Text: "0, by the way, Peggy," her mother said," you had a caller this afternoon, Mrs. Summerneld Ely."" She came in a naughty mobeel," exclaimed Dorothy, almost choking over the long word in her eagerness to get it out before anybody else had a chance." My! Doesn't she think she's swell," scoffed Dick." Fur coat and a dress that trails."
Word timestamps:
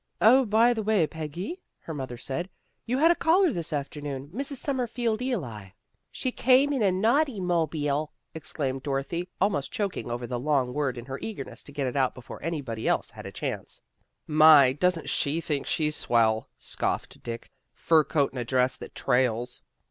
"0, 0.23 0.45
by 0.45 0.73
the 0.73 0.81
way, 0.81 1.05
Peggy," 1.05 1.61
her 1.81 1.93
mother 1.93 2.17
said," 2.17 2.49
you 2.87 2.97
had 2.97 3.11
a 3.11 3.15
caller 3.15 3.53
this 3.53 3.71
afternoon, 3.71 4.29
Mrs. 4.29 4.55
Summerneld 4.57 5.21
Ely."" 5.21 5.67
She 6.11 6.31
came 6.31 6.73
in 6.73 6.81
a 6.81 6.91
naughty 6.91 7.39
mobeel," 7.39 8.07
exclaimed 8.33 8.81
Dorothy, 8.81 9.29
almost 9.39 9.71
choking 9.71 10.09
over 10.09 10.25
the 10.25 10.39
long 10.39 10.73
word 10.73 10.97
in 10.97 11.05
her 11.05 11.19
eagerness 11.21 11.61
to 11.61 11.71
get 11.71 11.85
it 11.85 11.95
out 11.95 12.15
before 12.15 12.41
anybody 12.41 12.87
else 12.87 13.11
had 13.11 13.27
a 13.27 13.31
chance." 13.31 13.79
My! 14.43 14.73
Doesn't 14.73 15.07
she 15.07 15.39
think 15.39 15.67
she's 15.67 15.95
swell," 15.97 16.49
scoffed 16.57 17.21
Dick." 17.21 17.51
Fur 17.71 18.03
coat 18.03 18.31
and 18.31 18.39
a 18.39 18.43
dress 18.43 18.77
that 18.77 18.95
trails." 18.95 19.61